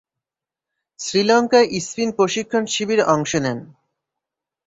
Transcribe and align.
শ্রীলঙ্কায় 0.99 1.67
স্পিন 1.79 2.09
প্রশিক্ষণ 2.11 2.63
শিবিরে 2.65 3.03
অংশ 3.05 3.31
নেন। 3.35 3.59